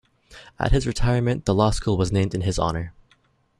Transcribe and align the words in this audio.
At 0.57 0.71
his 0.71 0.87
retirement, 0.87 1.45
the 1.45 1.53
Law 1.53 1.69
School 1.69 1.95
was 1.95 2.11
named 2.11 2.33
in 2.33 2.41
his 2.41 2.57
honor. 2.57 2.91